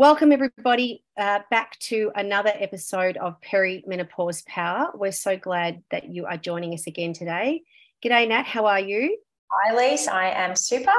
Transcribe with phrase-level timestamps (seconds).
[0.00, 4.92] Welcome, everybody, uh, back to another episode of Perimenopause Power.
[4.94, 7.64] We're so glad that you are joining us again today.
[8.02, 8.46] G'day, Nat.
[8.46, 9.18] How are you?
[9.52, 10.08] Hi, Lise.
[10.08, 10.90] I am super.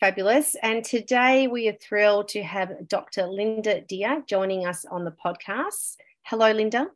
[0.00, 0.56] Fabulous.
[0.62, 3.26] And today we are thrilled to have Dr.
[3.26, 5.98] Linda Dear joining us on the podcast.
[6.22, 6.86] Hello, Linda.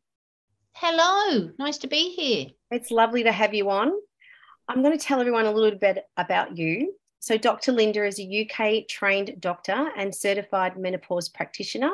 [0.72, 1.50] Hello.
[1.58, 2.46] Nice to be here.
[2.70, 3.92] It's lovely to have you on.
[4.70, 6.94] I'm going to tell everyone a little bit about you.
[7.26, 7.72] So, Dr.
[7.72, 11.90] Linda is a UK trained doctor and certified menopause practitioner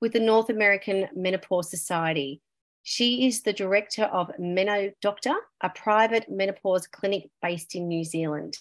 [0.00, 2.40] with the North American Menopause Society.
[2.84, 8.56] She is the director of Meno Doctor, a private menopause clinic based in New Zealand.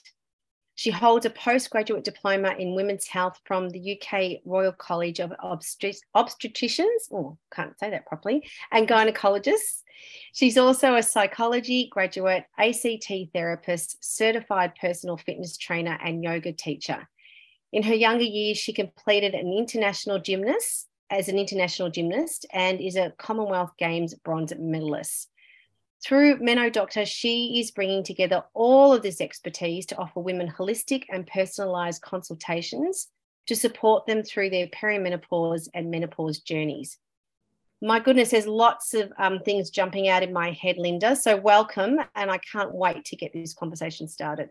[0.78, 6.04] She holds a postgraduate diploma in women's health from the UK Royal College of Obstet-
[6.16, 9.82] Obstetricians, oh, can't say that properly, and gynecologists.
[10.34, 17.10] She's also a psychology graduate, ACT therapist, certified personal fitness trainer, and yoga teacher.
[17.74, 22.98] In her younger years, she completed an international gymnast as an international gymnast and is
[22.98, 25.32] a Commonwealth Games bronze medalist.
[26.06, 31.04] Through Meno Doctor, she is bringing together all of this expertise to offer women holistic
[31.10, 33.08] and personalised consultations
[33.48, 36.98] to support them through their perimenopause and menopause journeys.
[37.82, 41.16] My goodness, there's lots of um, things jumping out in my head, Linda.
[41.16, 44.50] So, welcome, and I can't wait to get this conversation started.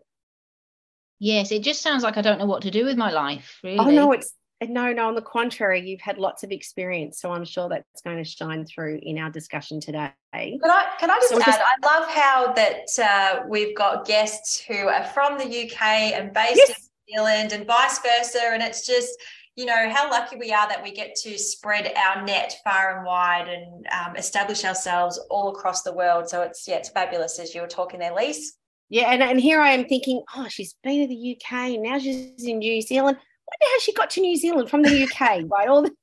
[1.19, 3.79] Yes, it just sounds like I don't know what to do with my life, really.
[3.79, 4.33] Oh, no, it's
[4.65, 7.21] no, no, on the contrary, you've had lots of experience.
[7.21, 10.13] So I'm sure that's going to shine through in our discussion today.
[10.33, 11.61] Can I, can I just so add, just...
[11.61, 16.57] I love how that uh, we've got guests who are from the UK and based
[16.57, 16.69] yes.
[16.69, 16.75] in
[17.09, 18.41] New Zealand and vice versa.
[18.45, 19.11] And it's just,
[19.57, 23.07] you know, how lucky we are that we get to spread our net far and
[23.07, 26.31] wide and um, establish ourselves all across the world.
[26.31, 28.55] So it's, yeah, it's fabulous as you were talking there, Lise.
[28.89, 32.45] Yeah, and, and here I am thinking, oh, she's been to the UK, now she's
[32.45, 35.69] in New Zealand wonder how she got to New Zealand from the UK, right?
[35.69, 35.95] All the-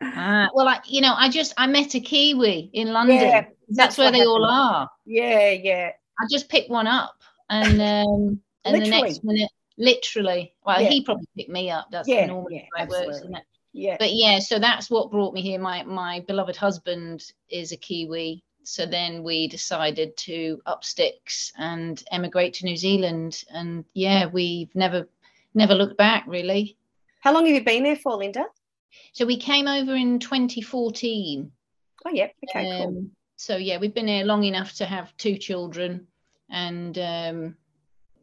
[0.00, 3.16] uh, well, I, you know, I just I met a Kiwi in London.
[3.16, 4.42] Yeah, that's, that's where they happened.
[4.42, 4.90] all are.
[5.04, 5.90] Yeah, yeah.
[6.18, 7.14] I just picked one up,
[7.50, 10.88] and um, and the next minute, literally, well, yeah.
[10.88, 11.88] he probably picked me up.
[11.90, 13.44] That's yeah, normally yeah, how it works, isn't it?
[13.72, 13.96] Yeah.
[13.98, 15.58] But yeah, so that's what brought me here.
[15.58, 18.42] My my beloved husband is a Kiwi.
[18.64, 23.44] So then we decided to up sticks and emigrate to New Zealand.
[23.52, 25.06] And yeah, we've never
[25.56, 26.76] never looked back really.
[27.20, 28.44] How long have you been there for, Linda?
[29.12, 31.50] So we came over in 2014.
[32.04, 32.28] Oh, yeah.
[32.48, 33.06] Okay, um, cool.
[33.36, 36.06] So yeah, we've been here long enough to have two children,
[36.50, 37.56] and um,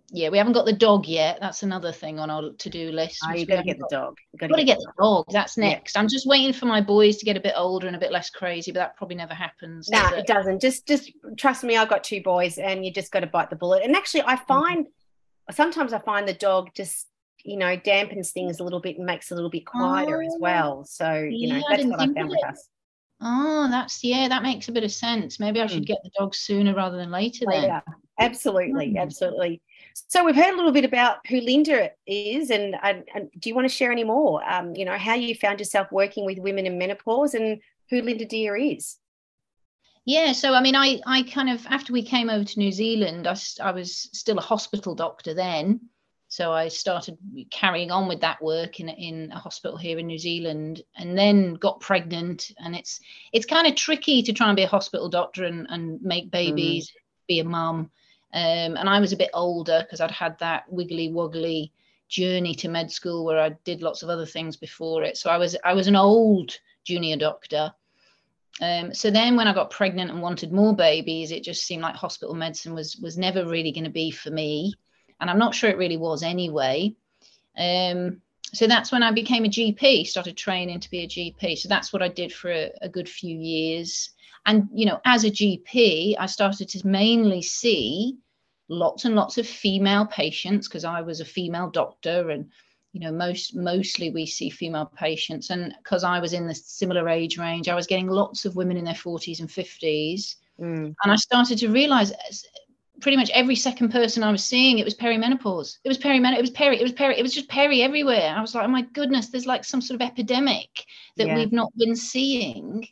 [0.09, 1.37] yeah, we haven't got the dog yet.
[1.39, 3.19] That's another thing on our to-do list.
[3.27, 4.17] Oh, you got to get the dog.
[4.31, 5.25] You got to get, the dog.
[5.31, 5.95] That's next.
[5.95, 6.01] Yeah.
[6.01, 8.29] I'm just waiting for my boys to get a bit older and a bit less
[8.29, 9.89] crazy, but that probably never happens.
[9.89, 10.19] No, nah, it?
[10.19, 10.27] it?
[10.27, 10.61] doesn't.
[10.61, 11.77] Just, just trust me.
[11.77, 13.83] I've got two boys, and you just got to bite the bullet.
[13.83, 14.45] And actually, I mm-hmm.
[14.45, 14.87] find
[15.51, 17.07] sometimes I find the dog just
[17.43, 20.25] you know, dampens things a little bit and makes it a little bit quieter oh,
[20.25, 20.85] as well.
[20.85, 22.69] So, you know, that's what I found with us.
[23.21, 25.39] Oh, that's yeah, that makes a bit of sense.
[25.39, 25.87] Maybe I should mm.
[25.87, 27.81] get the dog sooner rather than later, later.
[27.85, 27.95] then.
[28.19, 29.01] Absolutely, mm.
[29.01, 29.61] absolutely.
[29.93, 33.55] So we've heard a little bit about who Linda is, and, and, and do you
[33.55, 34.43] want to share any more?
[34.49, 38.25] Um, you know, how you found yourself working with women in menopause, and who Linda
[38.25, 38.97] Dear is.
[40.05, 43.25] Yeah, so I mean, I I kind of after we came over to New Zealand,
[43.25, 45.79] I, I was still a hospital doctor then,
[46.33, 47.15] so I started
[47.51, 51.53] carrying on with that work in in a hospital here in New Zealand, and then
[51.53, 52.49] got pregnant.
[52.57, 53.01] And it's
[53.33, 56.89] it's kind of tricky to try and be a hospital doctor and and make babies,
[56.89, 57.27] mm.
[57.27, 57.91] be a mum.
[58.33, 61.71] Um, and I was a bit older because I'd had that wiggly woggly
[62.09, 65.17] journey to med school where I did lots of other things before it.
[65.17, 67.71] So I was I was an old junior doctor.
[68.59, 71.95] Um, so then when I got pregnant and wanted more babies, it just seemed like
[71.95, 74.73] hospital medicine was was never really going to be for me
[75.19, 76.95] and I'm not sure it really was anyway.
[77.57, 78.21] Um,
[78.53, 81.57] so that's when I became a GP, started training to be a GP.
[81.57, 84.11] So that's what I did for a, a good few years.
[84.45, 88.17] And you know, as a GP, I started to mainly see
[88.69, 92.49] lots and lots of female patients because I was a female doctor and
[92.93, 97.09] you know most mostly we see female patients and because i was in the similar
[97.09, 100.95] age range i was getting lots of women in their 40s and 50s mm.
[101.03, 102.13] and i started to realize
[103.03, 105.77] pretty much every second person I was seeing, it was perimenopause.
[105.83, 106.39] It was perimenopause.
[106.39, 106.79] It was peri.
[106.79, 107.19] It was peri.
[107.19, 108.33] It was just peri everywhere.
[108.35, 110.71] I was like, oh my goodness, there's like some sort of epidemic
[111.17, 111.35] that yeah.
[111.35, 112.87] we've not been seeing.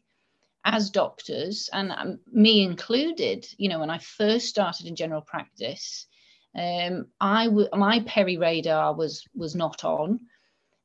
[0.63, 6.07] as doctors, and um, me included, you know, when I first started in general practice,
[6.55, 10.19] um, I w- my peri radar was was not on,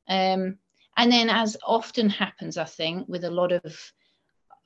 [0.07, 0.57] um,
[0.95, 3.93] and then as often happens, I think with a lot of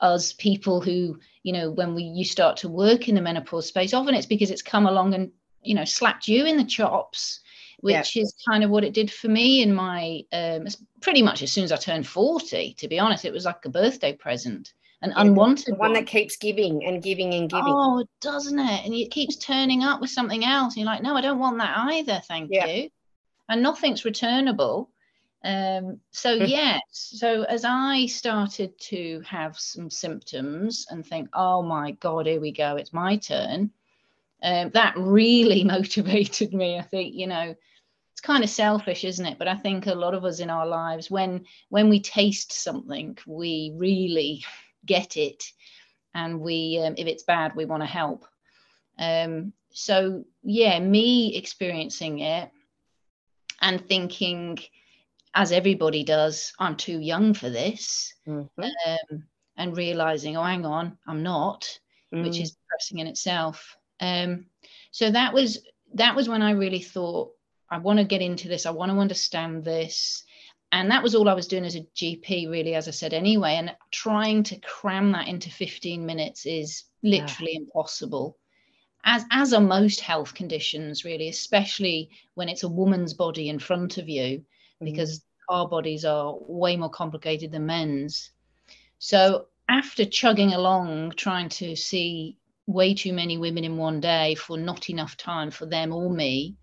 [0.01, 3.93] us people who, you know, when we you start to work in the menopause space,
[3.93, 5.31] often it's because it's come along and
[5.63, 7.39] you know slapped you in the chops
[7.81, 8.21] which yeah.
[8.21, 10.67] is kind of what it did for me in my um,
[11.01, 13.25] pretty much as soon as I turned 40 to be honest.
[13.25, 17.01] It was like a birthday present an yeah, unwanted one, one, that keeps giving and
[17.01, 17.65] giving and giving.
[17.67, 18.85] Oh doesn't it?
[18.85, 20.75] And it keeps turning up with something else.
[20.75, 22.67] And you're like no I don't want that either thank yeah.
[22.67, 22.89] you.
[23.49, 24.89] And nothing's returnable
[25.43, 26.81] um, so yes.
[26.91, 32.51] So as I started to have some symptoms and think oh my god here we
[32.51, 33.71] go it's my turn
[34.43, 36.77] um, that really motivated me.
[36.77, 37.55] I think you know
[38.11, 39.37] it's kind of selfish isn't it?
[39.37, 43.17] But i think a lot of us in our lives when when we taste something
[43.25, 44.43] we really
[44.85, 45.43] get it.
[46.13, 48.25] And we um, if it's bad we want to help.
[48.99, 52.51] Um, so yeah me experiencing it
[53.61, 54.59] and thinking
[55.33, 58.63] as everybody does i'm too young for this mm-hmm.
[58.63, 59.23] um,
[59.57, 61.67] and realizing oh hang on i'm not
[62.13, 62.23] mm.
[62.23, 64.47] which is depressing in itself um,
[64.91, 65.59] so that was
[65.93, 67.31] that was when I really thought
[67.69, 68.65] I want to get into this.
[68.65, 70.23] I want to understand this.
[70.73, 73.55] And that was all I was doing as a GP, really, as I said, anyway.
[73.55, 77.59] And trying to cram that into 15 minutes is literally yeah.
[77.59, 78.37] impossible.
[79.03, 83.97] As, as are most health conditions, really, especially when it's a woman's body in front
[83.97, 84.45] of you.
[84.81, 84.85] Mm.
[84.85, 88.31] because our bodies are way more complicated than men's.
[88.99, 92.37] So after chugging along, trying to see
[92.67, 96.55] way too many women in one day for not enough time for them or me,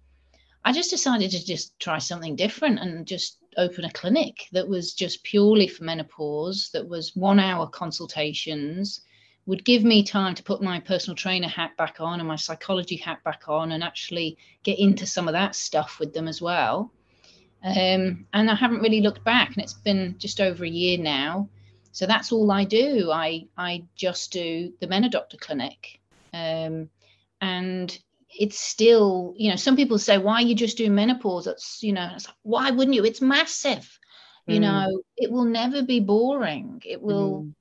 [0.65, 4.94] I just decided to just try something different and just open a clinic that was
[4.94, 9.00] just purely for menopause, that was one hour consultations,
[9.47, 12.97] would give me time to put my personal trainer hat back on and my psychology
[12.97, 16.93] hat back on and actually get into some of that stuff with them as well.
[17.63, 21.49] Um, and I haven't really looked back, and it's been just over a year now.
[21.91, 23.11] So that's all I do.
[23.11, 26.01] I I just do the Menodoctor clinic,
[26.33, 26.89] um,
[27.41, 27.99] and
[28.39, 31.47] it's still you know some people say why are you just doing menopause?
[31.47, 33.05] That's you know like, why wouldn't you?
[33.05, 33.99] It's massive.
[34.49, 34.55] Mm.
[34.55, 36.81] You know it will never be boring.
[36.85, 37.43] It will.
[37.43, 37.55] Mm.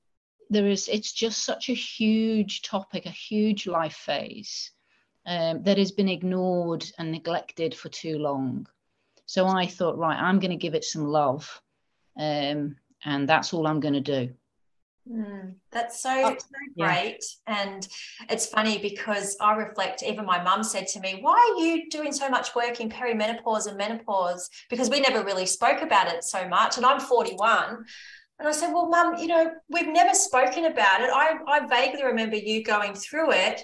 [0.50, 0.88] There is.
[0.88, 4.72] It's just such a huge topic, a huge life phase
[5.26, 8.68] um, that has been ignored and neglected for too long.
[9.28, 11.62] So I thought, right, I'm going to give it some love.
[12.18, 14.34] Um, and that's all I'm going to do.
[15.12, 16.48] Mm, that's so, oh, so
[16.78, 17.24] great.
[17.48, 17.66] Yeah.
[17.66, 17.88] And
[18.30, 22.12] it's funny because I reflect, even my mum said to me, Why are you doing
[22.12, 24.50] so much work in perimenopause and menopause?
[24.70, 26.78] Because we never really spoke about it so much.
[26.78, 27.86] And I'm 41.
[28.40, 31.10] And I said, Well, mum, you know, we've never spoken about it.
[31.14, 33.62] I, I vaguely remember you going through it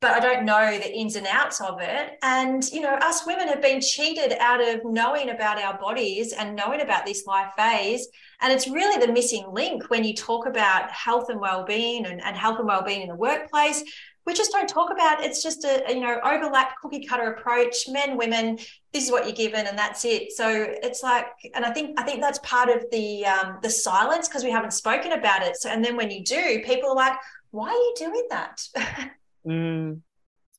[0.00, 2.18] but I don't know the ins and outs of it.
[2.22, 6.54] And, you know, us women have been cheated out of knowing about our bodies and
[6.54, 8.06] knowing about this life phase.
[8.42, 12.36] And it's really the missing link when you talk about health and well-being and, and
[12.36, 13.82] health and well-being in the workplace.
[14.26, 18.16] We just don't talk about it's just a you know overlap cookie cutter approach men
[18.16, 18.58] women
[18.94, 22.04] this is what you're given and that's it so it's like and I think I
[22.04, 25.68] think that's part of the um, the silence because we haven't spoken about it so
[25.68, 27.18] and then when you do people are like
[27.50, 28.62] why are you doing that
[29.46, 30.00] Mm,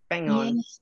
[0.09, 0.57] bang on.
[0.57, 0.79] Yes.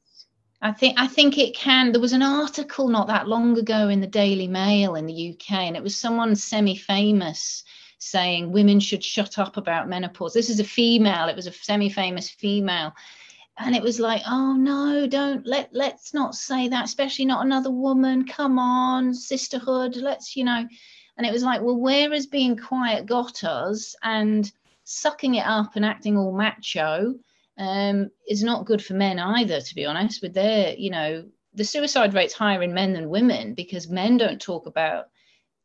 [0.61, 1.91] I think I think it can.
[1.91, 5.51] There was an article not that long ago in the Daily Mail in the UK,
[5.51, 7.63] and it was someone semi-famous
[7.97, 10.33] saying women should shut up about menopause.
[10.33, 11.27] This is a female.
[11.27, 12.93] It was a semi-famous female,
[13.57, 17.71] and it was like, oh no, don't let let's not say that, especially not another
[17.71, 18.25] woman.
[18.25, 19.97] Come on, sisterhood.
[19.97, 20.65] Let's you know.
[21.17, 23.95] And it was like, well, where has being quiet got us?
[24.01, 24.49] And
[24.85, 27.15] sucking it up and acting all macho
[27.57, 30.21] um, is not good for men either, to be honest.
[30.21, 34.41] With their, you know, the suicide rate's higher in men than women because men don't
[34.41, 35.05] talk about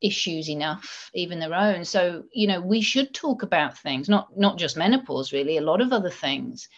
[0.00, 1.84] issues enough, even their own.
[1.84, 5.80] So, you know, we should talk about things, not not just menopause, really, a lot
[5.80, 6.68] of other things.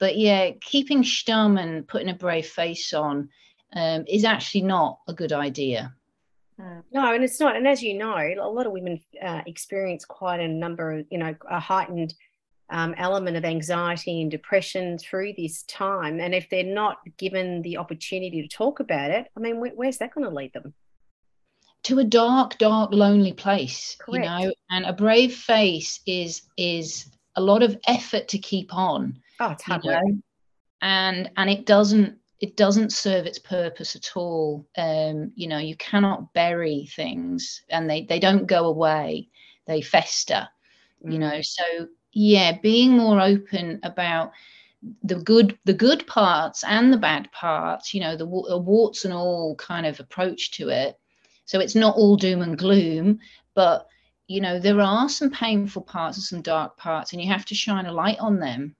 [0.00, 3.28] But yeah, keeping stum and putting a brave face on
[3.74, 5.94] um, is actually not a good idea.
[6.92, 7.56] No, and it's not.
[7.56, 11.18] And as you know, a lot of women uh, experience quite a number of, you
[11.18, 12.14] know, a heightened
[12.74, 16.18] um, element of anxiety and depression through this time.
[16.18, 19.98] And if they're not given the opportunity to talk about it, I mean, wh- where's
[19.98, 20.74] that going to lead them?
[21.84, 24.24] To a dark, dark, lonely place, Correct.
[24.24, 24.52] you know.
[24.70, 29.20] And a brave face is is a lot of effort to keep on.
[29.38, 30.02] Oh, it's hard work.
[30.04, 30.18] Know?
[30.82, 34.66] And and it doesn't it doesn't serve its purpose at all.
[34.76, 39.28] Um, you know, you cannot bury things, and they they don't go away;
[39.66, 40.48] they fester.
[41.04, 41.12] Mm.
[41.12, 41.62] You know, so
[42.14, 44.32] yeah being more open about
[45.02, 49.54] the good the good parts and the bad parts you know the warts and all
[49.56, 50.98] kind of approach to it
[51.44, 53.18] so it's not all doom and gloom
[53.54, 53.86] but
[54.28, 57.54] you know there are some painful parts and some dark parts and you have to
[57.54, 58.74] shine a light on them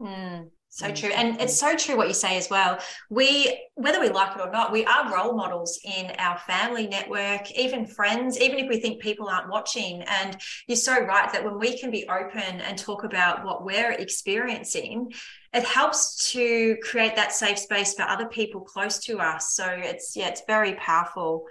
[0.00, 0.48] mm.
[0.78, 0.94] So mm.
[0.94, 1.10] true.
[1.10, 2.78] And it's so true what you say as well.
[3.10, 7.50] We, whether we like it or not, we are role models in our family network,
[7.50, 10.02] even friends, even if we think people aren't watching.
[10.02, 10.36] And
[10.68, 15.12] you're so right that when we can be open and talk about what we're experiencing,
[15.52, 19.56] it helps to create that safe space for other people close to us.
[19.56, 21.46] So it's, yeah, it's very powerful.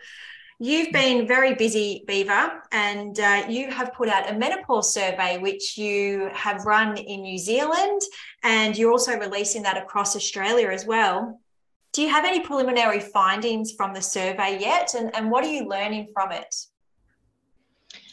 [0.59, 5.77] You've been very busy, Beaver, and uh, you have put out a menopause survey, which
[5.77, 8.01] you have run in New Zealand,
[8.41, 11.39] and you're also releasing that across Australia as well.
[11.91, 14.95] Do you have any preliminary findings from the survey yet?
[14.95, 16.55] And, and what are you learning from it?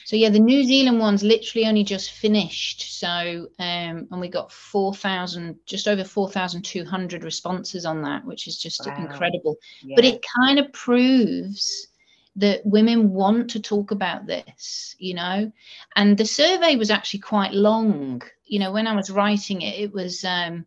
[0.04, 3.00] So yeah, the New Zealand one's literally only just finished.
[3.00, 8.02] So um, and we got four thousand, just over four thousand two hundred responses on
[8.02, 8.96] that, which is just wow.
[8.98, 9.56] incredible.
[9.82, 9.94] Yeah.
[9.96, 11.88] But it kind of proves
[12.36, 15.52] that women want to talk about this, you know.
[15.94, 18.22] And the survey was actually quite long.
[18.44, 20.66] You know, when I was writing it, it was um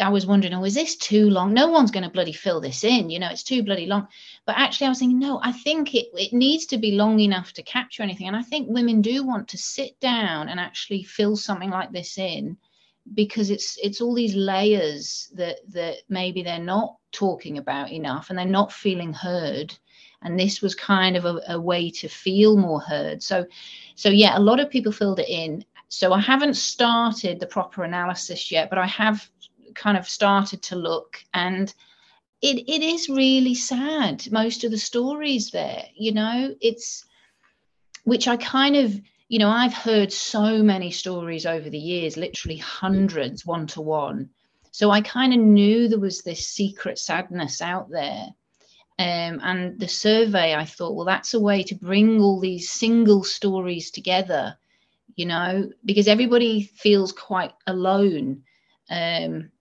[0.00, 1.52] I was wondering, oh, is this too long?
[1.52, 4.08] No one's going to bloody fill this in, you know, it's too bloody long.
[4.46, 7.52] But actually, I was thinking, no, I think it, it needs to be long enough
[7.54, 8.26] to capture anything.
[8.26, 12.16] And I think women do want to sit down and actually fill something like this
[12.16, 12.56] in
[13.14, 18.38] because it's it's all these layers that that maybe they're not talking about enough and
[18.38, 19.74] they're not feeling heard
[20.22, 23.22] and this was kind of a, a way to feel more heard.
[23.22, 23.46] So
[23.94, 25.64] so yeah a lot of people filled it in.
[25.88, 29.28] So i haven't started the proper analysis yet but i have
[29.74, 31.74] kind of started to look and
[32.42, 36.54] it, it is really sad most of the stories there you know?
[36.60, 37.04] It's
[38.04, 42.56] which i kind of you know i've heard so many stories over the years literally
[42.56, 44.30] hundreds one to one.
[44.70, 48.28] So i kind of knew there was this secret sadness out there
[49.00, 53.24] um, and the survey, I thought, well, that's a way to bring all these single
[53.24, 54.58] stories together,
[55.16, 58.42] you know, because everybody feels quite alone.
[58.90, 59.52] Um,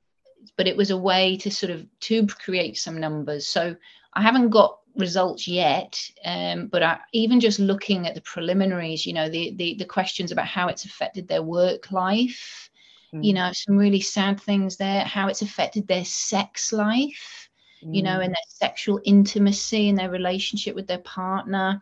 [0.57, 3.47] but it was a way to sort of to create some numbers.
[3.47, 3.77] So
[4.13, 9.13] I haven't got results yet, um, but I, even just looking at the preliminaries, you
[9.13, 12.69] know, the, the the questions about how it's affected their work life,
[13.15, 13.23] mm.
[13.23, 17.48] you know, some really sad things there, how it's affected their sex life
[17.83, 17.95] mm.
[17.95, 18.35] you know, and mm.
[18.35, 21.81] their sexual intimacy and their relationship with their partner.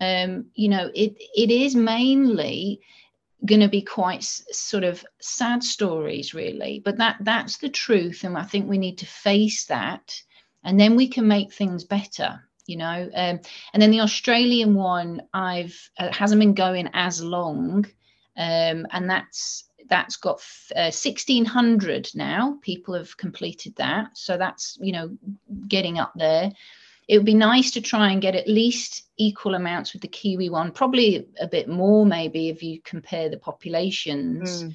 [0.00, 2.80] Um, you know, it it is mainly
[3.44, 6.82] going to be quite sort of sad stories, really.
[6.84, 10.20] But that that's the truth, and I think we need to face that,
[10.64, 13.40] and then we can make things better you know um,
[13.72, 17.84] and then the australian one i've uh, hasn't been going as long
[18.36, 20.40] um, and that's that's got
[20.76, 22.58] uh, 1600 now.
[22.62, 24.16] People have completed that.
[24.16, 25.16] So that's you know
[25.68, 26.52] getting up there.
[27.08, 30.50] It would be nice to try and get at least equal amounts with the kiwi
[30.50, 34.64] one probably a bit more maybe if you compare the populations.
[34.64, 34.74] Mm.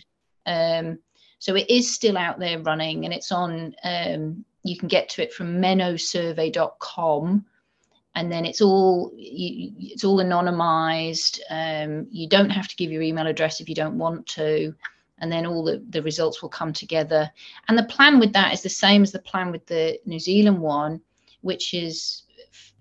[0.89, 0.99] um,
[1.37, 5.21] so it is still out there running and it's on um, you can get to
[5.21, 7.45] it from menosurvey.com
[8.15, 11.39] and then it's all you, it's all anonymized.
[11.49, 14.75] Um, you don't have to give your email address if you don't want to
[15.23, 17.31] and then all the, the results will come together.
[17.69, 20.59] And the plan with that is the same as the plan with the New Zealand
[20.59, 20.99] one,
[21.39, 22.23] which is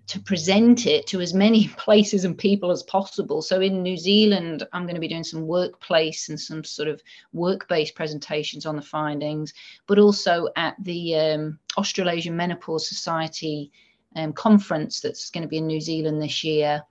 [0.07, 3.41] to present it to as many places and people as possible.
[3.41, 7.01] So in New Zealand, I'm going to be doing some workplace and some sort of
[7.31, 9.53] work-based presentations on the findings,
[9.87, 13.71] but also at the um, Australasian Menopause Society
[14.17, 16.83] um, conference that's going to be in New Zealand this year.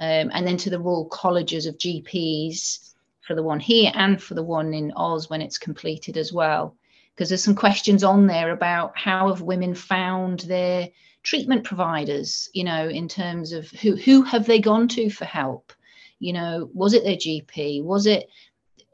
[0.00, 2.94] Um, and then to the Royal Colleges of GPs
[3.26, 6.76] for the one here and for the one in Oz when it's completed as well.
[7.14, 10.88] Because there's some questions on there about how have women found their
[11.22, 15.72] treatment providers, you know, in terms of who who have they gone to for help?
[16.20, 17.82] You know, was it their GP?
[17.82, 18.28] Was it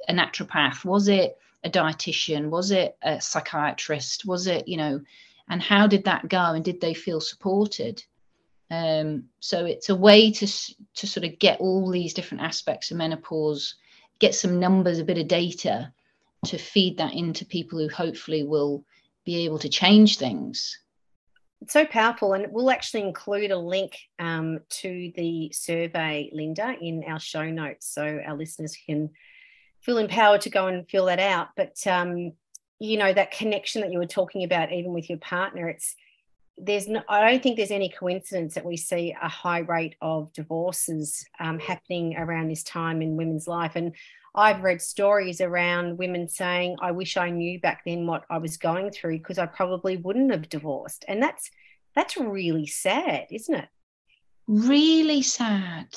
[0.09, 0.85] a naturopath?
[0.85, 2.49] Was it a dietitian?
[2.49, 4.25] Was it a psychiatrist?
[4.25, 5.03] Was it, you know,
[5.49, 6.53] and how did that go?
[6.55, 8.03] And did they feel supported?
[8.71, 12.97] Um, so it's a way to to sort of get all these different aspects of
[12.97, 13.75] menopause
[14.23, 15.93] get some numbers, a bit of data
[16.47, 18.85] to feed that into people who hopefully will
[19.25, 20.79] be able to change things.
[21.61, 27.05] It's so powerful, and we'll actually include a link um, to the survey, Linda, in
[27.07, 29.11] our show notes so our listeners can
[29.81, 31.49] feel empowered to go and fill that out.
[31.57, 32.33] But um,
[32.79, 35.97] you know that connection that you were talking about, even with your partner, it's
[36.59, 40.32] there's no, I don't think there's any coincidence that we see a high rate of
[40.32, 43.73] divorces um, happening around this time in women's life.
[43.75, 43.94] And
[44.35, 48.56] I've read stories around women saying, I wish I knew back then what I was
[48.56, 51.04] going through because I probably wouldn't have divorced.
[51.09, 51.50] And that's
[51.94, 53.68] that's really sad, isn't it?
[54.47, 55.89] Really sad.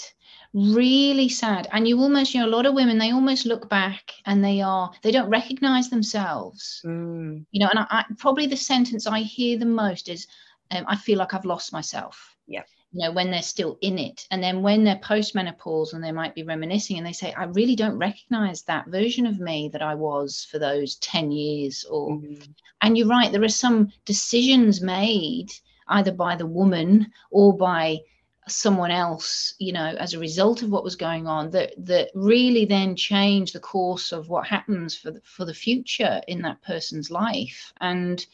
[0.54, 1.68] Really sad.
[1.72, 4.62] And you almost, you know, a lot of women, they almost look back and they
[4.62, 6.82] are, they don't recognize themselves.
[6.86, 7.46] Mm.
[7.52, 10.28] You know, and I, I, probably the sentence I hear the most is,
[10.72, 12.36] um, I feel like I've lost myself.
[12.48, 12.64] Yeah
[12.96, 16.34] you know when they're still in it and then when they're postmenopause and they might
[16.34, 19.94] be reminiscing and they say i really don't recognize that version of me that i
[19.94, 22.52] was for those 10 years or mm-hmm.
[22.82, 25.52] and you're right there are some decisions made
[25.90, 28.00] either by the woman or by
[28.48, 32.64] someone else you know as a result of what was going on that that really
[32.64, 37.10] then change the course of what happens for the, for the future in that person's
[37.10, 38.28] life and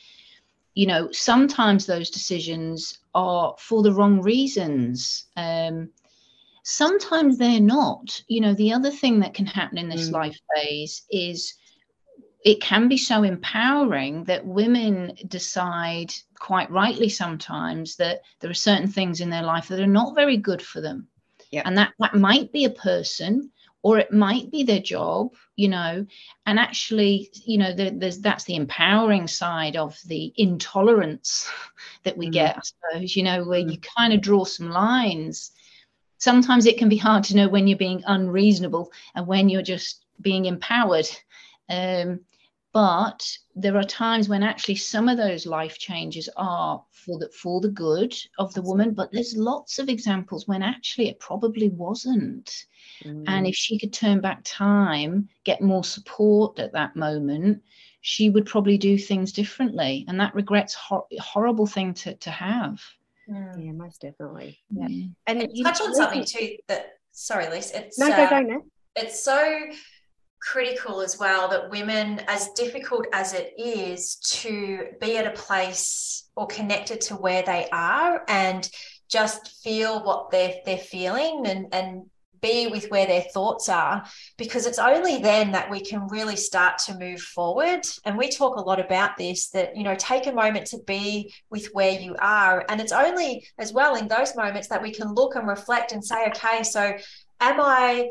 [0.74, 5.26] you know, sometimes those decisions are for the wrong reasons.
[5.36, 5.90] Um,
[6.64, 8.22] sometimes they're not.
[8.28, 10.14] You know, the other thing that can happen in this mm.
[10.14, 11.56] life phase is
[12.44, 18.88] it can be so empowering that women decide quite rightly sometimes that there are certain
[18.88, 21.08] things in their life that are not very good for them.
[21.52, 21.62] Yeah.
[21.66, 23.52] And that, that might be a person
[23.84, 26.06] or it might be their job you know
[26.46, 31.50] and actually you know there's that's the empowering side of the intolerance
[32.04, 32.34] that we mm.
[32.34, 33.72] get i suppose you know where mm.
[33.72, 35.52] you kind of draw some lines
[36.18, 40.06] sometimes it can be hard to know when you're being unreasonable and when you're just
[40.22, 41.08] being empowered
[41.70, 42.20] um,
[42.74, 47.60] but there are times when actually some of those life changes are for the for
[47.60, 52.66] the good of the woman but there's lots of examples when actually it probably wasn't
[53.04, 53.24] mm.
[53.28, 57.62] and if she could turn back time get more support at that moment
[58.02, 62.82] she would probably do things differently and that regrets hor- horrible thing to, to have
[63.30, 63.66] mm.
[63.66, 64.88] yeah most definitely yeah
[65.28, 68.62] and you touch on something too that sorry lisa it's no go, go, no.
[68.96, 69.66] it's so
[70.42, 76.30] critical as well that women, as difficult as it is to be at a place
[76.36, 78.70] or connected to where they are and
[79.08, 82.06] just feel what they're they're feeling and and
[82.42, 84.04] be with where their thoughts are
[84.36, 87.86] because it's only then that we can really start to move forward.
[88.04, 91.32] And we talk a lot about this that you know take a moment to be
[91.52, 92.66] with where you are.
[92.68, 96.04] And it's only as well in those moments that we can look and reflect and
[96.04, 96.94] say okay so
[97.42, 98.10] am i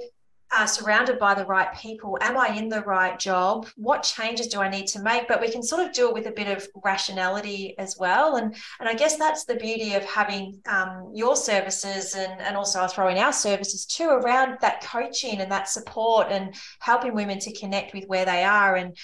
[0.53, 2.19] uh, surrounded by the right people?
[2.21, 3.69] Am I in the right job?
[3.77, 5.29] What changes do I need to make?
[5.29, 8.37] But we can sort of do it with a bit of rationality as well.
[8.37, 12.81] And and I guess that's the beauty of having um, your services and and also
[12.81, 17.39] I'll throw in our services too around that coaching and that support and helping women
[17.41, 18.97] to connect with where they are and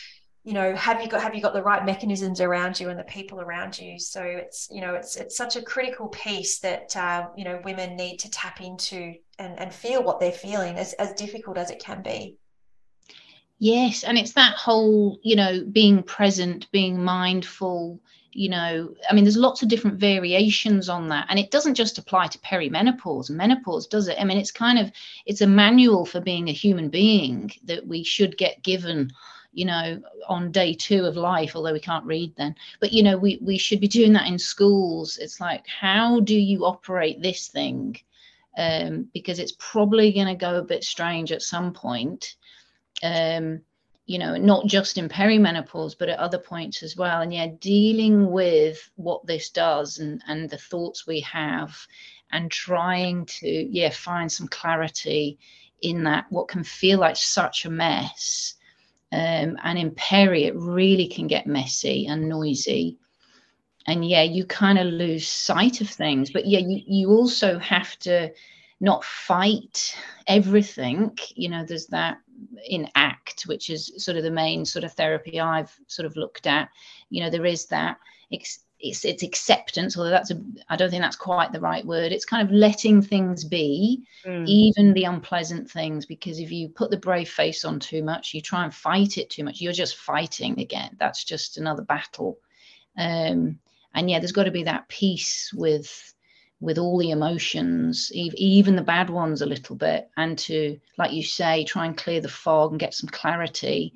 [0.46, 3.04] you know have you got have you got the right mechanisms around you and the
[3.04, 3.98] people around you?
[3.98, 7.96] So it's you know it's it's such a critical piece that uh, you know women
[7.96, 11.80] need to tap into and and feel what they're feeling as as difficult as it
[11.80, 12.36] can be.
[13.58, 19.24] Yes and it's that whole you know being present being mindful you know i mean
[19.24, 23.38] there's lots of different variations on that and it doesn't just apply to perimenopause and
[23.38, 24.20] menopause does it.
[24.20, 24.92] I mean it's kind of
[25.24, 29.10] it's a manual for being a human being that we should get given
[29.56, 32.54] you know, on day two of life, although we can't read then.
[32.78, 35.16] But, you know, we, we should be doing that in schools.
[35.16, 37.96] It's like, how do you operate this thing?
[38.58, 42.36] Um, because it's probably going to go a bit strange at some point.
[43.02, 43.62] Um,
[44.04, 47.22] you know, not just in perimenopause, but at other points as well.
[47.22, 51.74] And yeah, dealing with what this does and, and the thoughts we have
[52.30, 55.38] and trying to, yeah, find some clarity
[55.80, 58.55] in that, what can feel like such a mess
[59.16, 62.98] um, and in Peri, it really can get messy and noisy.
[63.86, 66.30] And yeah, you kind of lose sight of things.
[66.30, 68.30] But yeah, you, you also have to
[68.78, 71.16] not fight everything.
[71.34, 72.18] You know, there's that
[72.68, 76.46] in ACT, which is sort of the main sort of therapy I've sort of looked
[76.46, 76.68] at.
[77.08, 77.96] You know, there is that
[78.78, 82.12] it's it's acceptance although that's a i don't think that's quite the right word.
[82.12, 84.46] It's kind of letting things be mm.
[84.46, 88.40] even the unpleasant things because if you put the brave face on too much you
[88.40, 90.96] try and fight it too much you're just fighting again.
[90.98, 92.38] That's just another battle.
[92.98, 93.58] Um,
[93.94, 96.14] and yeah there's got to be that peace with
[96.60, 101.22] with all the emotions even the bad ones a little bit and to like you
[101.22, 103.94] say try and clear the fog and get some clarity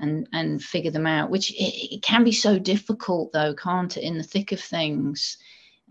[0.00, 4.02] and and figure them out which it, it can be so difficult though can't it
[4.02, 5.38] in the thick of things?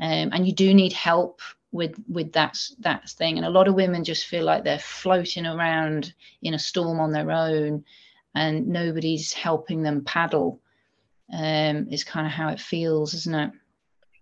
[0.01, 1.41] Um, and you do need help
[1.71, 3.37] with with that that thing.
[3.37, 7.11] And a lot of women just feel like they're floating around in a storm on
[7.11, 7.83] their own
[8.35, 10.61] and nobody's helping them paddle.
[11.31, 13.51] Um, is kind of how it feels isn't it?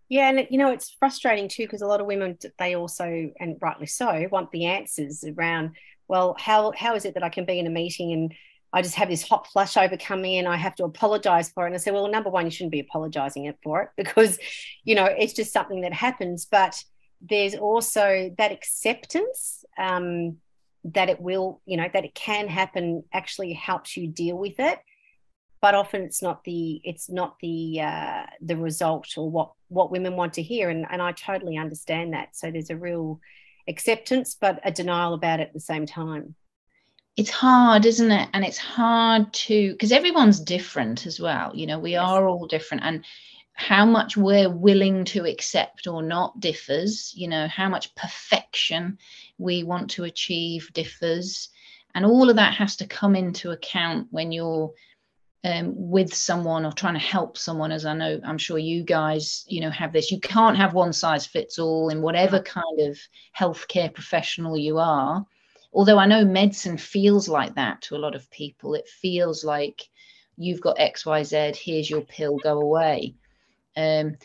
[0.09, 3.57] Yeah and you know it's frustrating too because a lot of women they also and
[3.61, 5.71] rightly so want the answers around
[6.07, 8.33] well, how how is it that I can be in a meeting and
[8.73, 11.67] I just have this hot flush over coming and I have to apologize for it.
[11.67, 14.37] And I say, well, number one, you shouldn't be apologizing it for it because,
[14.83, 16.45] you know, it's just something that happens.
[16.45, 16.83] But
[17.21, 20.37] there's also that acceptance um,
[20.83, 24.79] that it will, you know, that it can happen actually helps you deal with it.
[25.59, 30.15] But often it's not the it's not the uh, the result or what what women
[30.15, 32.35] want to hear, and and I totally understand that.
[32.35, 33.19] So there's a real
[33.67, 36.35] acceptance, but a denial about it at the same time
[37.17, 38.29] it's hard isn't it?
[38.33, 42.07] And it's hard to because everyone's different as well you know we yes.
[42.07, 42.83] are all different.
[42.83, 43.03] And
[43.53, 48.97] how much we're willing to accept or not differs you know how much perfection
[49.37, 51.49] we want to achieve differs.
[51.95, 54.71] And all of that has to come into account when you're
[55.43, 59.45] um, with someone or trying to help someone as i know i'm sure you guys
[59.47, 60.11] you know have this.
[60.11, 62.99] You can't have one size fits all in whatever kind of
[63.37, 65.25] healthcare professional you are
[65.77, 68.73] although I know medicine feels like that to a lot of people.
[68.73, 69.87] It feels like
[70.35, 73.13] you've got XYZ, here's your pill, go away.
[73.75, 74.17] Um,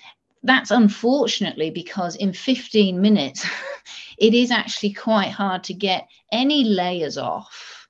[0.42, 3.46] that's unfortunately because in 15 minutes,
[4.18, 7.86] it is actually quite hard to get any layers off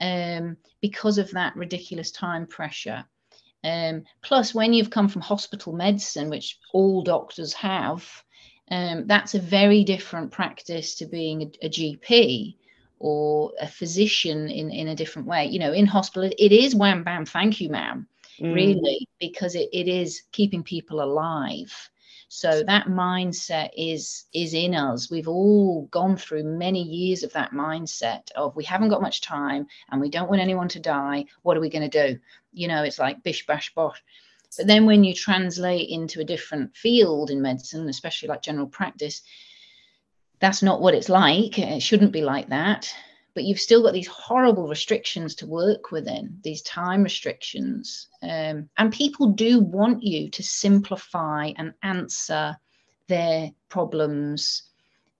[0.00, 3.04] um, because of that ridiculous time pressure.
[3.62, 8.08] Um, plus, when you've come from hospital medicine, which all doctors have,
[8.70, 12.56] um, that's a very different practice to being a, a GP
[13.02, 15.44] or a physician in in a different way.
[15.44, 18.06] You know in hospital it is wham bam thank you ma'am
[18.40, 18.54] mm.
[18.54, 21.72] really because it, it is keeping people alive.
[22.28, 25.10] So that mindset is is in us.
[25.10, 29.66] We've all gone through many years of that mindset of we haven't got much time
[29.90, 31.24] and we don't want anyone to die.
[31.42, 32.18] What are we going to do?
[32.52, 34.00] You know it's like bish bash bosh.
[34.56, 39.22] But then when you translate into a different field in medicine especially like general practice
[40.42, 41.56] that's not what it's like.
[41.56, 42.92] It shouldn't be like that.
[43.32, 48.08] But you've still got these horrible restrictions to work within, these time restrictions.
[48.22, 52.56] Um, and people do want you to simplify and answer
[53.06, 54.64] their problems,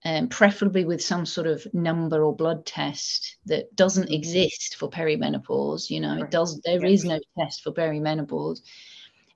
[0.03, 5.89] um, preferably with some sort of number or blood test that doesn't exist for perimenopause.
[5.89, 8.59] You know, it does, There is no test for perimenopause.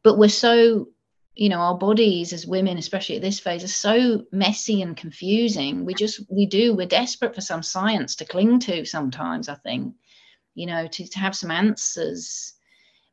[0.03, 0.89] But we're so
[1.37, 5.85] you know our bodies as women especially at this phase are so messy and confusing.
[5.85, 9.93] We just we do we're desperate for some science to cling to sometimes i think
[10.55, 12.53] you know to, to have some answers.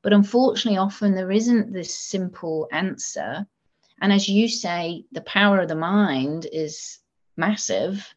[0.03, 3.47] But unfortunately often there isn't this simple answer.
[4.01, 6.99] And as you say the power of the mind is
[7.37, 8.15] massive.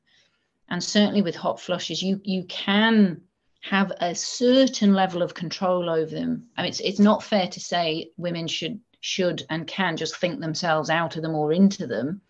[0.69, 3.21] And certainly with hot flushes you you can
[3.61, 6.47] have a certain level of control over them.
[6.55, 10.39] I mean, it's, it's not fair to say women should should and can just think
[10.39, 12.21] themselves out of them or into them.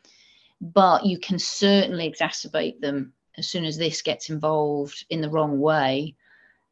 [0.59, 5.59] But you can certainly exacerbate them as soon as this gets involved in the wrong
[5.59, 6.15] way.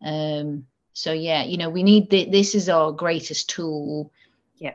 [0.04, 4.12] Um, so yeah, you know, we need the, this is our greatest tool.
[4.56, 4.74] Yeah.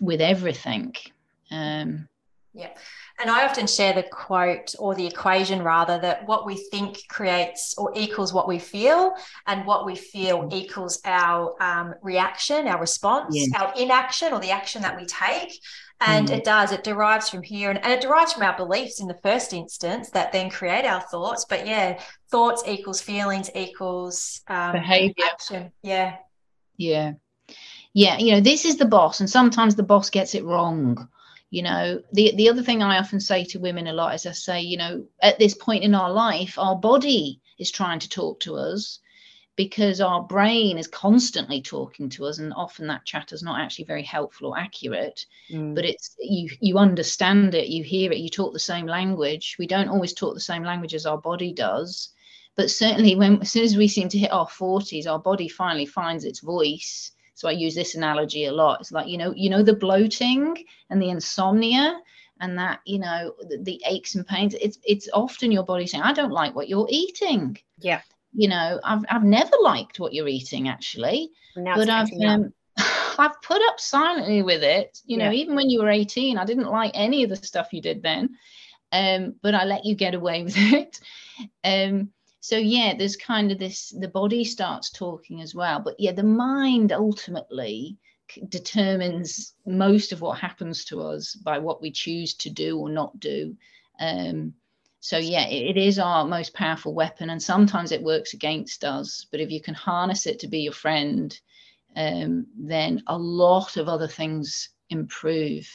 [0.00, 0.94] With everything.
[1.50, 2.08] Um,
[2.52, 2.70] yeah.
[3.20, 7.74] And I often share the quote or the equation rather that what we think creates
[7.76, 9.12] or equals what we feel,
[9.46, 13.50] and what we feel equals our um, reaction, our response, yes.
[13.60, 15.60] our inaction or the action that we take.
[16.00, 16.38] And mm.
[16.38, 19.18] it does, it derives from here and, and it derives from our beliefs in the
[19.22, 21.44] first instance that then create our thoughts.
[21.46, 25.24] But yeah, thoughts equals feelings equals um, behavior.
[25.30, 25.72] Action.
[25.82, 26.16] Yeah.
[26.78, 27.12] Yeah.
[27.92, 28.16] Yeah.
[28.16, 31.06] You know, this is the boss, and sometimes the boss gets it wrong
[31.50, 34.32] you know the the other thing i often say to women a lot is i
[34.32, 38.40] say you know at this point in our life our body is trying to talk
[38.40, 39.00] to us
[39.56, 43.84] because our brain is constantly talking to us and often that chatter is not actually
[43.84, 45.74] very helpful or accurate mm.
[45.74, 49.66] but it's you you understand it you hear it you talk the same language we
[49.66, 52.10] don't always talk the same language as our body does
[52.54, 55.86] but certainly when as soon as we seem to hit our 40s our body finally
[55.86, 58.82] finds its voice so I use this analogy a lot.
[58.82, 61.98] It's like, you know, you know, the bloating and the insomnia
[62.38, 66.02] and that, you know, the, the aches and pains, it's it's often your body saying,
[66.02, 67.56] I don't like what you're eating.
[67.78, 68.02] Yeah.
[68.34, 71.30] You know, I've I've never liked what you're eating actually.
[71.78, 75.00] But I've um, I've put up silently with it.
[75.06, 75.40] You know, yeah.
[75.40, 78.36] even when you were 18, I didn't like any of the stuff you did then.
[78.92, 81.00] Um, but I let you get away with it.
[81.64, 86.12] Um, so yeah there's kind of this the body starts talking as well but yeah
[86.12, 87.96] the mind ultimately
[88.48, 93.18] determines most of what happens to us by what we choose to do or not
[93.18, 93.56] do
[93.98, 94.54] um,
[95.00, 99.26] so yeah it, it is our most powerful weapon and sometimes it works against us
[99.30, 101.40] but if you can harness it to be your friend
[101.96, 105.68] um, then a lot of other things improve.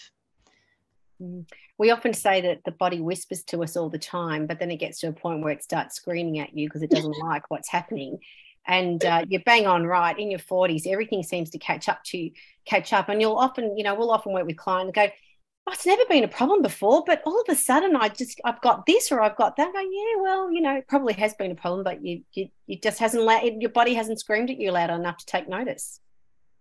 [1.77, 4.77] We often say that the body whispers to us all the time, but then it
[4.77, 7.69] gets to a point where it starts screaming at you because it doesn't like what's
[7.69, 8.19] happening.
[8.67, 12.31] And uh, you're bang on right in your 40s, everything seems to catch up to
[12.65, 13.09] catch up.
[13.09, 15.13] And you'll often, you know, we'll often work with clients and go,
[15.67, 18.61] oh, it's never been a problem before, but all of a sudden I just I've
[18.61, 19.73] got this or I've got that.
[19.73, 22.79] Go, yeah, well, you know, it probably has been a problem, but you you, you
[22.79, 25.99] just hasn't let your body hasn't screamed at you loud enough to take notice.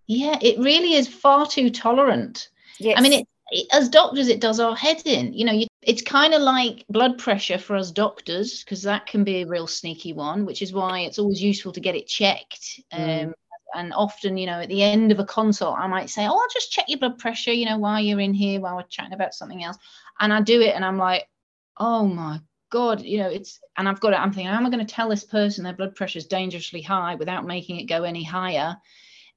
[0.07, 2.49] Yeah, it really is far too tolerant.
[2.79, 2.99] Yes.
[2.99, 3.29] I mean, it, it,
[3.73, 5.33] as doctors, it does our head in.
[5.33, 9.25] You know, you, it's kind of like blood pressure for us doctors because that can
[9.25, 12.81] be a real sneaky one, which is why it's always useful to get it checked.
[12.93, 13.27] Mm.
[13.27, 13.35] Um,
[13.77, 16.49] and often, you know, at the end of a consult, I might say, "Oh, I'll
[16.53, 19.35] just check your blood pressure," you know, while you're in here, while we're chatting about
[19.35, 19.77] something else.
[20.21, 21.29] And I do it, and I'm like,
[21.77, 23.61] "Oh my god," you know, it's.
[23.77, 24.21] And I've got it.
[24.21, 26.83] I'm thinking, how am I going to tell this person their blood pressure is dangerously
[26.83, 28.77] high without making it go any higher?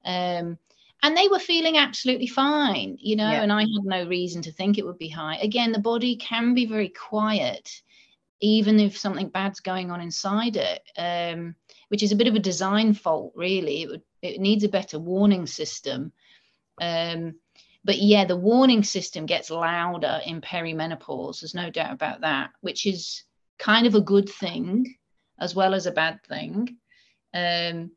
[0.04, 0.58] Um,
[1.02, 3.42] and they were feeling absolutely fine, you know, yeah.
[3.42, 5.36] and I had no reason to think it would be high.
[5.36, 7.82] Again, the body can be very quiet,
[8.40, 11.54] even if something bad's going on inside it, um,
[11.88, 13.82] which is a bit of a design fault, really.
[13.82, 16.12] It would it needs a better warning system.
[16.80, 17.36] Um,
[17.84, 21.40] but yeah, the warning system gets louder in perimenopause.
[21.40, 23.24] There's no doubt about that, which is
[23.58, 24.96] kind of a good thing
[25.38, 26.76] as well as a bad thing.
[27.32, 27.92] Um,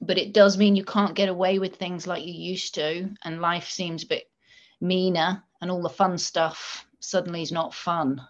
[0.00, 3.40] but it does mean you can't get away with things like you used to, and
[3.40, 4.30] life seems a bit
[4.80, 8.20] meaner, and all the fun stuff suddenly is not fun.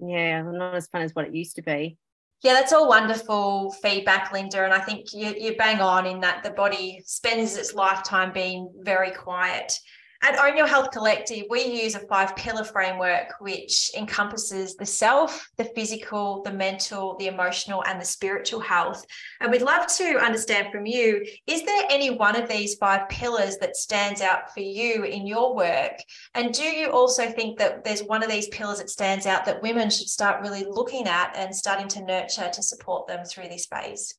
[0.00, 1.98] Yeah, not as fun as what it used to be.
[2.42, 4.64] Yeah, that's all wonderful feedback, Linda.
[4.64, 8.70] And I think you, you bang on in that the body spends its lifetime being
[8.82, 9.72] very quiet.
[10.20, 15.48] At Own Your Health Collective, we use a five pillar framework which encompasses the self,
[15.56, 19.04] the physical, the mental, the emotional, and the spiritual health.
[19.40, 23.58] And we'd love to understand from you is there any one of these five pillars
[23.58, 25.98] that stands out for you in your work?
[26.34, 29.62] And do you also think that there's one of these pillars that stands out that
[29.62, 33.66] women should start really looking at and starting to nurture to support them through this
[33.66, 34.16] phase?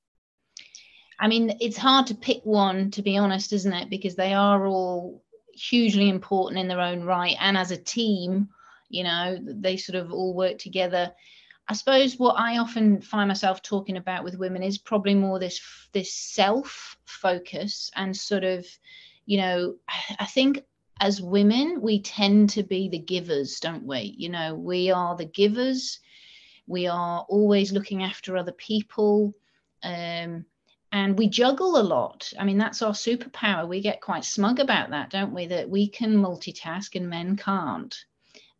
[1.19, 3.89] I mean, it's hard to pick one, to be honest, isn't it?
[3.89, 5.21] Because they are all
[5.61, 7.35] hugely important in their own right.
[7.39, 8.49] And as a team
[8.89, 11.13] you know they sort of all work together.
[11.67, 15.61] I suppose what i often find myself talking about with women is probably more this
[15.93, 18.65] this self focus and sort of
[19.25, 19.75] you know
[20.19, 20.63] i think
[20.99, 24.15] as women we tend to be the givers don't we?
[24.17, 25.99] You know we are the givers.
[26.67, 29.33] We are always looking after other people.
[29.81, 30.45] Um,
[30.91, 32.31] and we juggle a lot.
[32.39, 33.67] I mean, that's our superpower.
[33.67, 35.45] We get quite smug about that, don't we?
[35.47, 37.95] That we can multitask and men can't.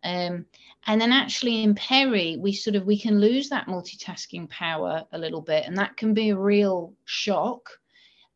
[0.04, 0.46] Um,
[0.88, 5.18] and then actually in peri we sort of we can lose that multitasking power a
[5.18, 7.70] little bit, and that can be a real shock.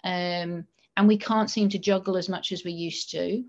[0.03, 0.65] Um,
[0.97, 3.43] and we can't seem to juggle as much as we used to.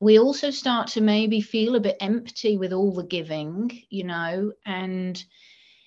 [0.00, 4.52] We also start to maybe feel a bit empty with all the giving, you know,
[4.66, 5.22] and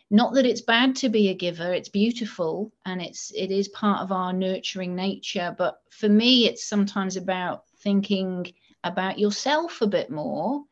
[0.10, 4.02] not that it's bad to be a giver it's beautiful and it's it is part
[4.02, 8.46] of our nurturing nature but for me it's sometimes about thinking
[8.84, 10.64] about yourself a bit more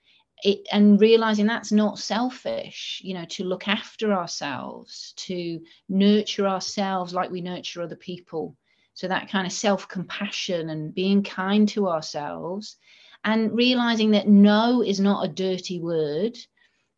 [0.43, 7.13] it, and realizing that's not selfish you know to look after ourselves to nurture ourselves
[7.13, 8.56] like we nurture other people.
[8.93, 12.78] So that kind of self compassion and being kind to ourselves
[13.24, 16.38] and realizing that no is not a dirty word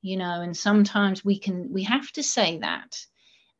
[0.05, 2.95] you know and sometimes we can we have to say that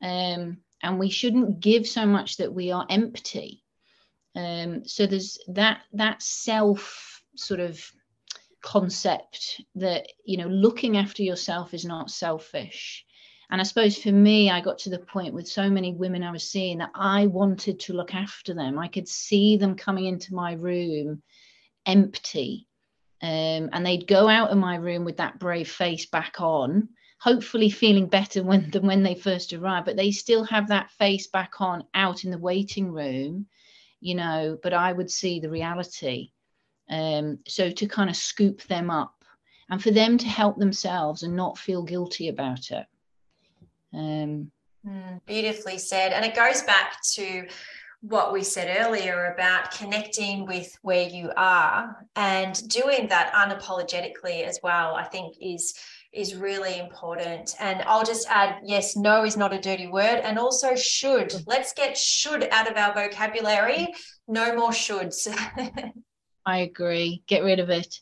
[0.01, 3.63] um, and we shouldn't give so much that we are empty.
[4.36, 7.84] Um, so there's that that self sort of
[8.62, 13.05] concept that you know looking after yourself is not selfish.
[13.49, 16.31] And i suppose for me i got to the point with so many women i
[16.31, 18.79] was seeing that i wanted to look after them.
[18.79, 21.21] I could see them coming into my room
[21.86, 22.67] empty
[23.21, 27.69] um, and they'd go out of my room with that brave face back on, hopefully
[27.69, 29.86] feeling better when, than when they first arrived.
[29.86, 33.47] But they still have that face back on out in the waiting room,
[34.01, 34.58] you know.
[34.62, 36.32] But I would see the reality.
[36.89, 39.15] Um, so to kind of scoop them up
[39.69, 42.86] and for them to help themselves and not feel guilty about it.
[43.93, 44.51] Um,
[44.86, 46.12] mm, beautifully said.
[46.12, 47.47] And it goes back to
[48.01, 54.60] what we said earlier about connecting with where you are and doing that unapologetically as
[54.62, 55.73] well i think is
[56.15, 57.55] is really important.
[57.60, 60.21] And i'll just add yes no is not a dirty word.
[60.23, 61.43] And also should mm-hmm.
[61.45, 63.93] let's get should out of our vocabulary.
[64.27, 65.27] No more shoulds.
[66.45, 67.23] I agree.
[67.27, 67.99] Get rid of it.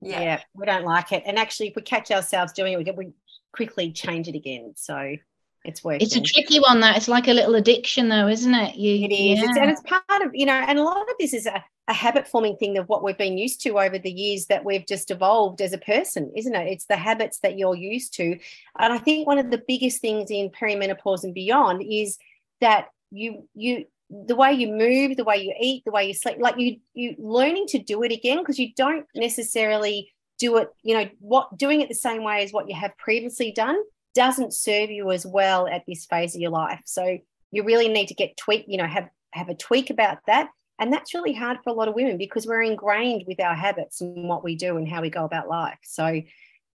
[0.00, 0.20] Yeah.
[0.20, 1.22] yeah we don't like it.
[1.24, 3.12] And actually if we catch ourselves doing it we, we
[3.52, 4.74] quickly change it again.
[4.76, 5.16] So
[5.64, 6.04] it's working.
[6.04, 6.80] It's a tricky one.
[6.80, 8.74] That it's like a little addiction, though, isn't it?
[8.74, 9.48] You, it is, yeah.
[9.48, 11.92] it's, and it's part of you know, and a lot of this is a, a
[11.92, 15.10] habit forming thing of what we've been used to over the years that we've just
[15.10, 16.68] evolved as a person, isn't it?
[16.68, 18.38] It's the habits that you're used to,
[18.78, 22.18] and I think one of the biggest things in perimenopause and beyond is
[22.60, 26.38] that you you the way you move, the way you eat, the way you sleep,
[26.40, 30.94] like you you learning to do it again because you don't necessarily do it, you
[30.94, 33.76] know, what doing it the same way as what you have previously done
[34.14, 36.80] doesn't serve you as well at this phase of your life.
[36.84, 37.18] So
[37.50, 40.48] you really need to get tweak, you know, have have a tweak about that.
[40.78, 44.00] And that's really hard for a lot of women because we're ingrained with our habits
[44.00, 45.78] and what we do and how we go about life.
[45.82, 46.22] So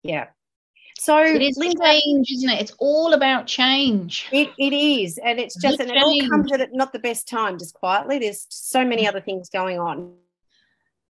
[0.03, 0.27] yeah.
[0.97, 2.61] So it is Linda, change, isn't it?
[2.61, 4.27] It's all about change.
[4.31, 5.17] It, it is.
[5.17, 8.17] And it's just, and it all comes at not the best time, just quietly.
[8.17, 10.13] There's so many other things going on.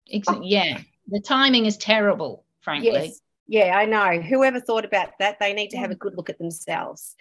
[0.07, 0.49] Exactly.
[0.49, 0.81] Yeah.
[1.07, 2.91] The timing is terrible, frankly.
[2.91, 3.21] Yes.
[3.51, 4.21] Yeah, I know.
[4.21, 7.17] Whoever thought about that, they need to have a good look at themselves.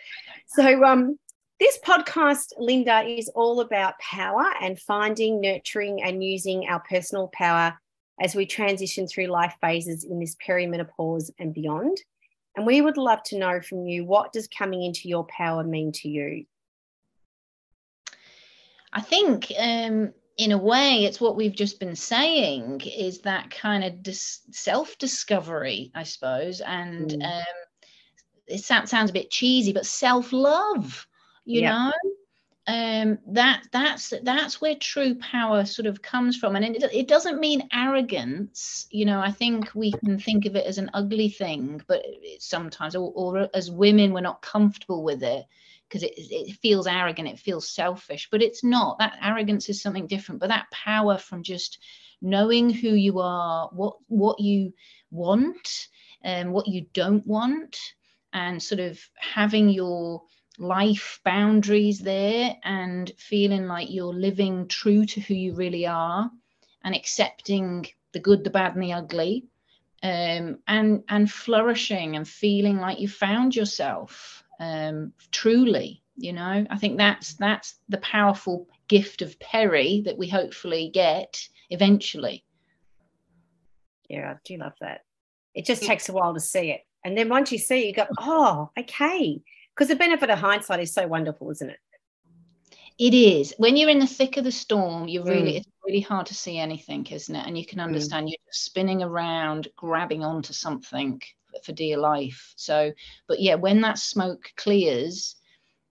[0.47, 1.19] So, um,
[1.59, 7.77] this podcast, Linda, is all about power and finding, nurturing, and using our personal power
[8.23, 12.01] as we transition through life phases in this perimenopause and beyond.
[12.57, 15.90] And we would love to know from you what does coming into your power mean
[15.95, 16.45] to you?
[18.93, 23.85] I think um, in a way, it's what we've just been saying is that kind
[23.85, 26.62] of dis- self discovery, I suppose.
[26.62, 27.22] And mm.
[27.22, 27.44] um,
[28.46, 31.07] it sounds, sounds a bit cheesy, but self love,
[31.44, 31.90] you yeah.
[31.90, 31.92] know?
[32.66, 37.40] Um, that that's that's where true power sort of comes from, and it, it doesn't
[37.40, 38.87] mean arrogance.
[38.90, 42.03] You know, I think we can think of it as an ugly thing, but
[42.38, 45.44] sometimes, or, or as women, we're not comfortable with it
[45.90, 48.98] because it, it feels arrogant, it feels selfish, but it's not.
[48.98, 50.40] That arrogance is something different.
[50.40, 51.79] But that power from just
[52.22, 54.72] knowing who you are, what what you
[55.11, 55.88] want,
[56.22, 57.76] and um, what you don't want,
[58.33, 60.22] and sort of having your
[60.59, 66.31] life boundaries there and feeling like you're living true to who you really are
[66.85, 69.46] and accepting the good, the bad, and the ugly.
[70.03, 76.66] Um, and and flourishing and feeling like you found yourself um, truly you know?
[76.68, 82.44] I think that's that's the powerful gift of peri that we hopefully get eventually.
[84.09, 85.03] Yeah i do love that.
[85.55, 86.83] It just takes a while to see it.
[87.05, 89.40] And then once you see it you go oh okay.
[89.75, 91.79] Because the benefit of hindsight is so wonderful isn't it?
[92.99, 93.55] It is.
[93.57, 95.57] When you're in the thick of the storm you really mm.
[95.57, 97.46] it's really hard to see anything isn't it?
[97.46, 97.85] And you can mm.
[97.85, 98.31] understand mm.
[98.31, 101.23] you're just spinning around grabbing onto something
[101.65, 102.53] for dear life.
[102.57, 102.93] So,
[103.27, 105.37] but yeah, when that smoke clears,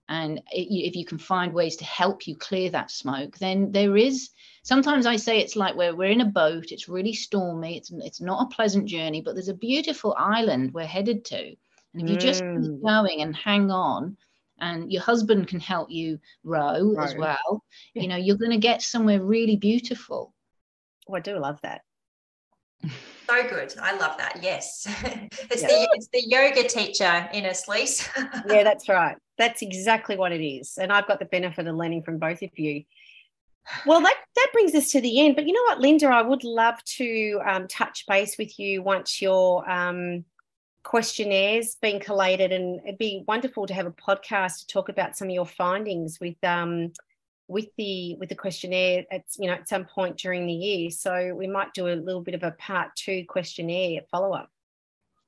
[0.08, 3.96] and it, if you can find ways to help you clear that smoke, then there
[3.96, 4.30] is.
[4.62, 6.72] Sometimes I say it's like where we're in a boat.
[6.72, 7.76] It's really stormy.
[7.76, 11.54] It's it's not a pleasant journey, but there's a beautiful island we're headed to,
[11.94, 12.20] and if you mm.
[12.20, 14.16] just keep going and hang on,
[14.58, 17.08] and your husband can help you row right.
[17.08, 20.34] as well, you know you're going to get somewhere really beautiful.
[21.08, 21.82] Oh, I do love that.
[23.30, 23.72] So good.
[23.80, 24.40] I love that.
[24.42, 24.88] Yes.
[25.04, 25.68] it's yeah.
[25.68, 28.08] the it's the yoga teacher in us, Lise.
[28.48, 29.16] yeah, that's right.
[29.38, 30.78] That's exactly what it is.
[30.78, 32.82] And I've got the benefit of learning from both of you.
[33.86, 35.36] Well, that, that brings us to the end.
[35.36, 39.22] But you know what, Linda, I would love to um, touch base with you once
[39.22, 40.24] your um,
[40.82, 45.28] questionnaires been collated, and it'd be wonderful to have a podcast to talk about some
[45.28, 46.92] of your findings with um,
[47.50, 51.34] with the with the questionnaire at you know at some point during the year so
[51.34, 54.48] we might do a little bit of a part two questionnaire follow-up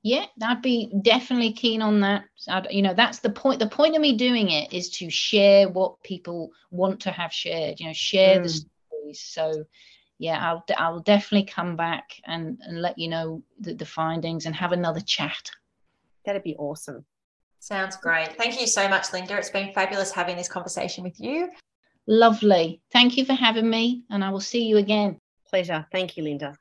[0.03, 3.95] yeah i'd be definitely keen on that I'd, you know that's the point the point
[3.95, 7.93] of me doing it is to share what people want to have shared you know
[7.93, 8.43] share mm.
[8.43, 9.65] the stories so
[10.17, 14.55] yeah i'll i'll definitely come back and and let you know the, the findings and
[14.55, 15.51] have another chat
[16.25, 17.05] that'd be awesome
[17.59, 18.35] Sounds great.
[18.35, 19.37] Thank you so much, Linda.
[19.37, 21.49] It's been fabulous having this conversation with you.
[22.07, 22.81] Lovely.
[22.91, 25.19] Thank you for having me, and I will see you again.
[25.49, 25.85] Pleasure.
[25.91, 26.55] Thank you, Linda.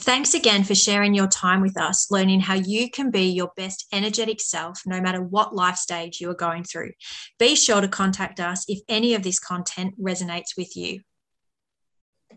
[0.00, 3.86] Thanks again for sharing your time with us, learning how you can be your best
[3.92, 6.90] energetic self no matter what life stage you are going through.
[7.38, 11.00] Be sure to contact us if any of this content resonates with you.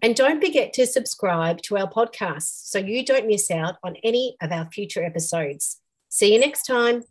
[0.01, 4.37] And don't forget to subscribe to our podcast so you don't miss out on any
[4.41, 5.81] of our future episodes.
[6.07, 7.03] See you next time.